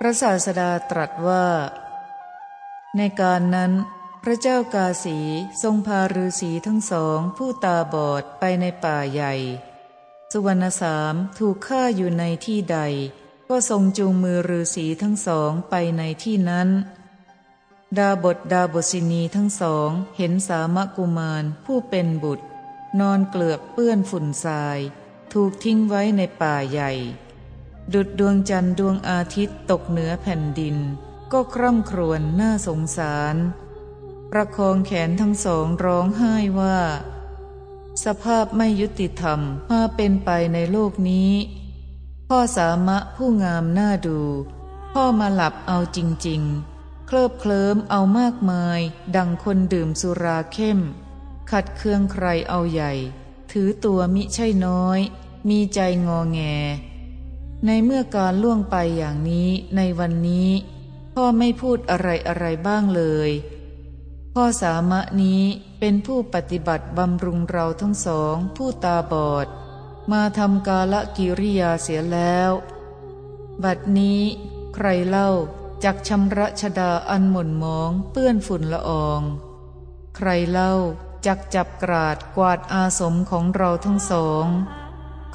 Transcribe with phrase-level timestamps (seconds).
[0.00, 1.46] พระศาสดาตรัสว่า
[2.96, 3.72] ในการนั้น
[4.22, 5.18] พระเจ้ากาสี
[5.62, 9.34] ทรงพาฤาษีทั้งสองผู้ตาบอดไปในป่าใหญ่
[10.32, 12.78] สุวรรณสามถูกฆ่าอยู่ในที่ใด
[13.48, 16.68] ก็ทรงจูงมือฤาษีทั้งสองไปในที่นั้น
[17.98, 22.44] ดาบทดาบสินีทั้งสองเห็นสามกุมารผู้เป็นบุตร
[23.00, 24.78] นอนเกลือกเปื้อนฝุ่นทราย
[25.32, 26.92] ถูกทิ้งไว้ในป่าใหญ่
[27.94, 30.76] ดุดดวงจันทร์ดวงอาทิตย์ตกเหนือแผ่นดิน
[31.32, 33.36] ก็คร่ำครวญน่าสงสาร
[34.30, 36.78] ประคองแขนทั้งสองร้องไห้ว่า
[38.04, 39.40] สภาพไม่ยุติธรรม
[39.70, 41.32] มาเป็นไปในโลกนี้
[42.28, 44.20] พ่อสามะผู้งามน่าดู
[44.92, 45.98] พ่อมาหลับเอาจ
[46.28, 46.42] ริง
[46.74, 48.80] ๆ เคลิบเคลิ้มเอามากมาย
[49.16, 50.80] ดังคนดื่มสุราเข้ม
[51.50, 52.92] ขัดเคืองใครเอาใหญ่
[53.52, 55.00] ถือตัวมิใช่น้อย
[55.48, 56.40] มีใจงอแง
[57.64, 60.50] ในเมื่อการล่วงไปอย่างนี้ในวันนี้
[61.14, 63.30] พ่อไม่พูดอะไรอะไรบ้างเลย
[64.34, 65.42] พ่อสามะนี้
[65.78, 69.46] เป็นผู้ปฏิบัติบำรุงเราทั้งสองผู้ตาบอด
[70.12, 72.50] มาทำกาละกิริยาเสียแล้ว
[73.64, 74.20] บัดนี้
[74.74, 75.30] ใครเล่า
[75.84, 79.22] จักชำระชดาอันหม่นมองเปื้อนฝุ่นละออง
[80.16, 80.72] ใครเล่า
[81.26, 84.46] จักจับกราดกวาดอาสมของเราทั้งสอง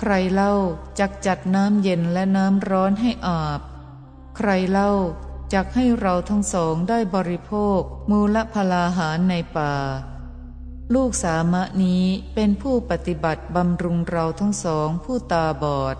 [0.03, 0.53] ใครเล่า
[0.99, 3.61] จักจัดน้ำเย็นและน้ำร้อนให้อาบ
[4.37, 4.91] ใครเล่า
[5.53, 9.73] จักให้เราทั้งสองได้บริโภค มูลพลาหารในป่า
[10.93, 15.95] ลูกสามะนี้เป็นผู้ปฏิบัติบำรุงเราทั้งสองผู้ตาบอด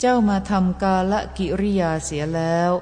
[0.00, 2.72] เจ้ามาทำกาละกิริยาเสียแล้ว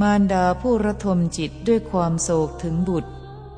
[0.00, 3.10] มารดาผู้ระทมจิตด้วยความโศกถึงบุตร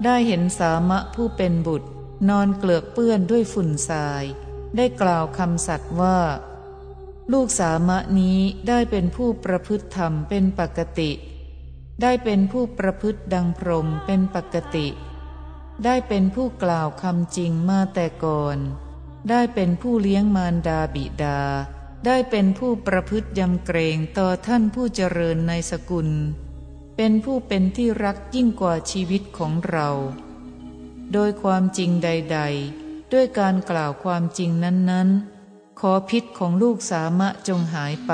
[0.05, 1.89] ได้เห็นสามะผู้เป็นบุตร
[2.28, 4.24] นอนเกลือกเปื้อนด้วยฝุ่นทราย
[4.77, 6.18] ได้กล่าวคำสัตว์ว่า
[7.33, 11.11] ลูกสามะนี้ได้เป็นผู้ประพฤติธรรมเป็นปกติ
[12.02, 14.86] ได้เป็นผู้ประพฤติดังพรหมเป็นปกติ
[15.85, 18.58] ได้เป็นผู้กล่าวคำจริงมาแต่ก่อน
[19.30, 21.41] ได้เป็นผู้เลี้ยงมารดาบิดา
[22.06, 26.08] ได้เป็นผู้ประพฤติยำเกรงต่อท่านผู้เจริญในสกุล
[26.96, 29.89] เป็นผู้เป็นที่รักยิ่งกว่าชีวิตของเรา
[31.12, 38.13] โดยความจริงใด ๆ ด้วยการกล่าวความจริงนั้นๆ ขอพิษของลูกสามะจงหายไป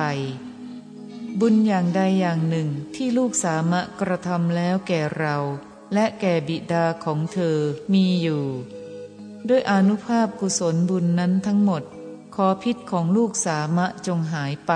[1.41, 5.37] บุญอย่างใดอย่างหนึ่งที่ลูกสามะกระทำแล้วแก่เรา
[5.95, 7.56] และแก่บิดาของเธอ
[7.93, 8.45] มีอยู่
[9.49, 11.83] ด้วยอนุภาพกุศลบุญนั้นทั้งหมด
[12.34, 14.72] ขอพิษของลูกสามะจงหายไป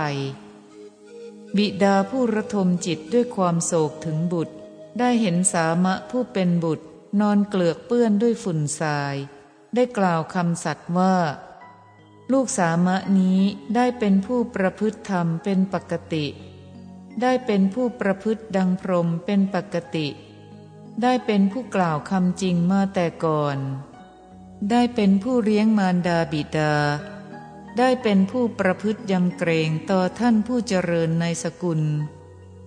[1.57, 4.55] บิดาผู้ระทมจิตด้วยความโศกถึงบุตร
[4.99, 6.85] ได้เห็นสามะผู้เป็นบุตร
[7.21, 9.17] นอนเกลือกเปื้อนด้วยฝุ่นทราย
[9.75, 11.15] ได้กล่าวคำสัตว์ว่า
[12.33, 13.41] ลูกสามะนี้
[13.75, 16.27] ได้เป็นผู้ประพฤติธรรมเป็นปกติ
[17.23, 20.09] ได้เป็นผู้ประพฤติดังพรมเป็นปกติ
[21.03, 23.59] ได้เป็นผู้กล่าวคำจริงมาแต่ก่อน
[24.71, 26.75] ได้เป็นผู้เลี้ยงมารดาบิดา
[27.79, 31.83] ได้เป็นผู้ประพฤติยำเกรงต่อท่านผู้เจริญในสกุล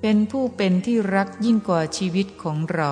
[0.01, 2.91] เป็นผู้เป็นที่รักยิ่งกว่าชีวิตของเรา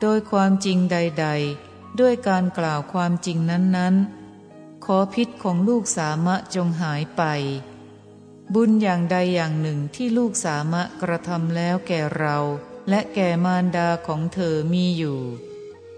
[0.00, 7.22] โดยความจริงใด ๆ ด้วยการกล่าวความจริงนั้นๆ ขอพิษของลูกสามะจงหายไป
[8.54, 12.38] บุญอย่างใดอย่างหนึ่งที่ลูกสามะกระทำแล้วแก่เรา
[12.88, 15.18] และแก่มารดาของเธอมีอยู่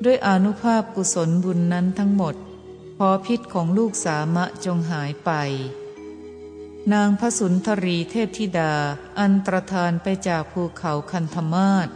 [0.05, 2.35] ด้วยอนุภาพกุศลบุญนั้นทั้งหมด
[2.99, 5.31] ขอพิษของลูกสามะจงหายไป
[6.93, 8.73] นางพระสุนทรีเทพธิดา
[9.21, 11.89] อันตรธานไปจากภูเขาคันธมาศ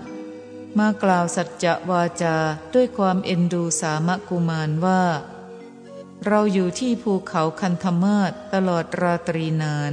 [0.79, 2.37] มากล่าวสัจจะวาจา
[2.75, 5.03] ด้วยความเอ็นดูสามะกุมารว่า
[6.27, 9.93] เราอยู่ที่ภูเขาคันธมาศตลอดราตรีนาน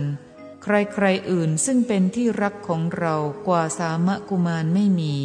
[0.64, 3.16] ใครๆอื่นซึ่งเป็นที่รักของเรา
[3.48, 5.16] กว่าสามะกุมารไม่มี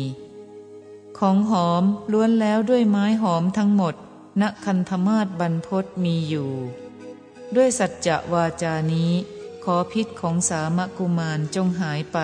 [1.19, 3.95] ของหอมล้วนแล้วด้วยไม้หอมทั้งหมด
[4.41, 6.53] ณคันธมาศบรรพศมีอยู่
[7.57, 9.13] ด้วยสัจจะวาจานี้
[9.65, 12.19] ขอพิษของสามะกุมารจงหายไป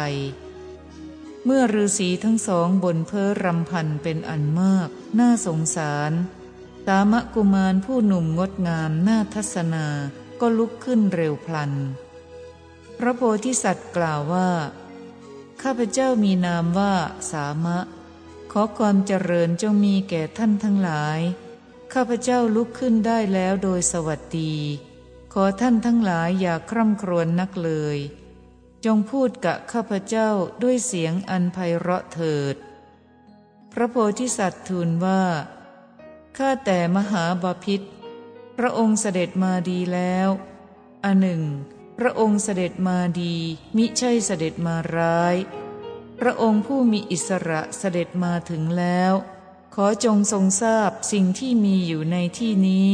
[1.48, 4.88] เมื่อฤาษีทั้งสองบนเพ้อรำพันเป็นอันมาก
[5.19, 6.12] น่าสงสาร
[6.88, 9.87] ตามะกุมารผู้หนุ่มงดงามน่าทัศนา
[10.40, 11.72] ก็ลุกขึ้นเร็วพลัน
[12.98, 14.50] พระโพธิสัตว์กล่าวว่า
[15.62, 16.94] ข้าพเจ้ามีนามว่า
[17.31, 17.78] สามะ
[18.52, 21.20] ขอความเจริญจงมีแก่ท่านทั้งหลาย
[21.92, 24.54] ข้าพเจ้าลุกขึ้นได้แล้วโดยสวัสดี
[25.32, 27.99] ขอท่านทั้งหลายอย่าคร่ำครวญนักเลย
[28.84, 30.31] จงพูดกับข้าพเจ้า
[30.62, 32.56] ด้วยเสียงอันไพเราะเถิด
[33.73, 35.23] พระโพธิสัตว์ทูลว่า
[36.37, 37.82] ข้าแต่มหาบาพิษ
[38.56, 40.28] พระองค์เสด็จมาดีแล้ว
[41.05, 41.43] อันหนึ่ง
[41.99, 43.34] พระองค์เสด็จมาดี
[43.76, 45.37] มิใช่เสด็จมาร้าย
[46.20, 49.12] พระองค์ผู้มีอิสระเสด็จมาถึงแล้ว
[49.75, 52.93] ขอจงทรงทราบสิ่งที่มีอยู่ในที่นี้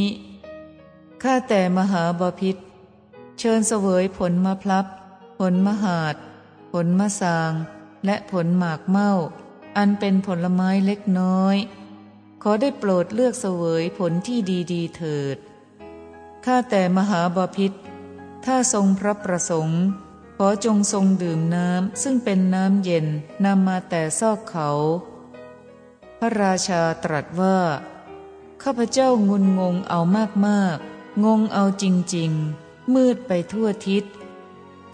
[1.23, 2.57] ข้าแต่มหาบาพิษ
[3.39, 4.85] เชิญเสวยผลมะพลับ
[5.37, 6.15] ผลมหาด
[6.71, 7.51] ผลมะสาง
[8.05, 9.13] และผลหมากเม่า
[9.77, 11.55] อันเป็นผลไม้เล็กน้อย
[12.41, 14.39] ขอได้โปรดเลือกเสวยผลที่
[14.71, 15.37] ดีๆเถิด
[16.45, 17.71] ข้าแต่มหาบาพิษ
[18.45, 19.81] ถ้าทรงพระประสงค์
[20.37, 23.05] ขอจงทรงดื่มน้ำซึ่งเป็นน้ำเย็น
[23.45, 24.69] นำมาแต่ซอกเขา
[26.19, 27.59] พระราชาตรัสว่า
[28.63, 29.99] ข้าพเจ้างุนงงเอา
[30.47, 31.85] มากๆ งงเอาจ
[32.15, 32.31] ริง
[32.63, 34.03] ๆ มืดไปทั่วทิศ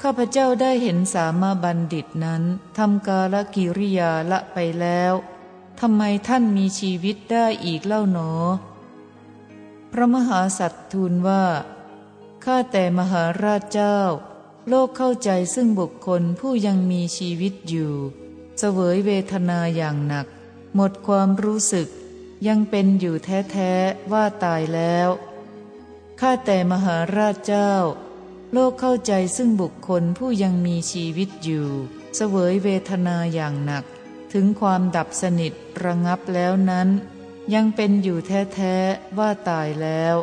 [0.02, 2.44] ข้าพเจ้าได้เห็นสามาบัณฑิตนั้น
[2.78, 5.14] ทำกาลกิริยาละไปแล้ว
[5.80, 8.32] ทำไมท่านมีชีวิตได้อีกเล่าหนอ
[9.92, 11.46] พระมหาสัตว์ทูลว่า
[12.46, 14.00] ข้าแต่มหาราชเจ้า
[14.68, 17.94] โลกเข้าใจซึ่งบุคคลผู้ยังมีชีวิตอยู่
[18.58, 20.28] เสวยเวทนาอย่างหนัก
[20.76, 21.88] หมดความรู้สึก
[22.48, 25.10] ยังเป็นอยู่แท้ ๆ ว่าตายแล้ว
[26.20, 27.74] ข้าแต่มหาราชเจ้า
[28.54, 31.68] โลกเข้าใจซึ่งบุคคลผู้ยังมีชีวิตอยู่
[32.16, 33.84] เสวยเวทนาอย่างหนัก
[34.34, 35.54] ถึงความดับสนิท
[35.84, 36.88] ระงับแล้วนั้น
[37.54, 40.16] ยังเป็นอยู่แท้ๆว่าตายแล้ว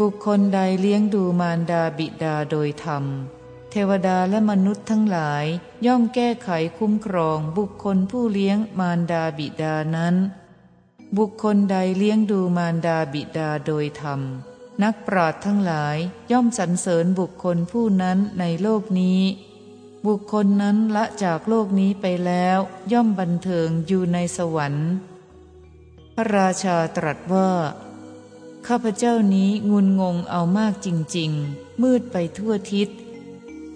[0.00, 3.04] บุคคลใดเลี้ยงดูมารดาบิดาโดยธรรม
[3.70, 5.44] เทวดาและมนุษย์ทั้งหลาย
[5.86, 10.14] ย่อมแก้ไขคุ้มครองบุคคลผู้เลี้ยงมารดาบิดานั้น
[11.18, 14.20] บุคคลใดเลี้ยงดูมารดาบิดาโดยธรรม
[14.82, 15.96] นักปราชญ์ทั้งหลาย
[16.32, 19.20] ย่อมสรรเสริญบุคคลผู้นั้นในโลกนี้
[20.06, 22.58] บุคคลนั้นละจากโลกนี้ไปแล้ว
[22.92, 24.88] ย่อมบันเทิงอยู่ในสวรรค์
[26.14, 27.50] พระราชาตรัสว่า
[28.66, 32.88] ข้าพเจ้านี้งุนงงเอามากจริง ๆ มืดไปทั่วทิศ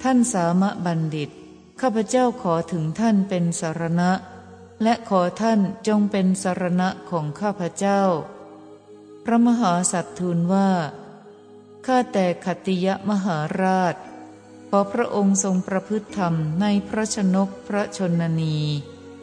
[0.03, 1.31] ท่านสามะบัณฑิต
[1.81, 4.11] ข้าพเจ้าขอถึงท่านเป็นสารณะ
[4.83, 8.01] และขอท่านจงเป็นสารณะของข้าพเจ้า
[9.29, 10.71] ระมหาสัตทูลว่า
[11.87, 13.95] ข้าแต่ขติยมหาราช
[14.69, 18.59] ขอพระองค์ทรงประพฤติธรรมในพระชนกพระชนนี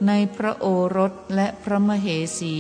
[0.08, 0.66] ในพระโอ
[0.98, 2.08] รสและพระมเห
[2.40, 2.58] สี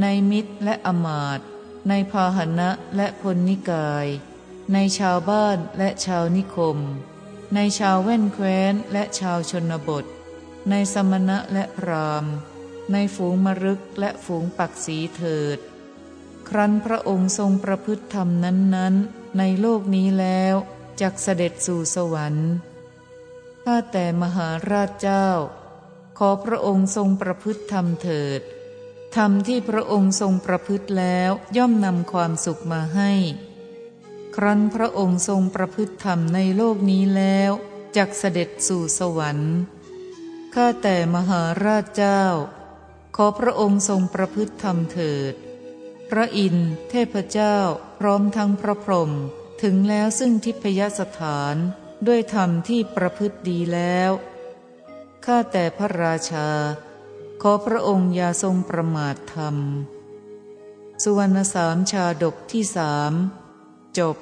[0.00, 1.40] ในมิตรและอมาต
[1.88, 4.06] ในพาหนะและพลนิกาย
[4.72, 6.78] ในชาวบ้านและชาวนิคม
[7.54, 10.04] ในชาวแว่นแคว้นและชาวชนบท
[10.70, 12.24] ในสมณะและพราม
[12.92, 15.58] ในฝูงมรึกและฝูงปักสีเถิด
[16.48, 20.54] ครั้นพระองค์ทรงประพฤติธรรมนั้น ๆ ในโลกนี้แล้ว
[21.00, 22.50] จักเสด็จสู่สวรรค์
[23.64, 25.28] ข้าแต่มหาราชเจ้า
[26.18, 28.40] ขอพระองค์ทรงประพฤติธรรมเถิด
[29.16, 33.12] ธรรมที่พระองค์ทรงประพฤติแล้วย่อมนำความสุขมาให้
[34.36, 37.50] ครั้นพระองค์ทรงประพฤติธรรมในโลกนี้แล้ว
[37.96, 39.54] จักเสด็จสู่สวรรค์
[40.54, 42.22] ข้าแต่มหาราชเจ้า
[43.16, 45.34] ขอพระองค์ทรงประพฤติธรรมเถิด
[46.10, 47.56] พระอินทร์เทพเจ้า
[47.98, 49.12] พร้อมทั้งพระพรหม
[49.62, 51.56] ถึงแล้วซึ่งทิพยสถาน
[52.06, 54.10] ด้วยธรรมที่ประพฤติดีแล้ว
[55.24, 56.48] ข้าแต่พระราชา
[57.42, 59.56] ขอพระองค์อย่าทรงประมาทธรรม
[61.02, 63.12] สุวรรณสามชาดกที่สาม
[63.98, 64.16] จบ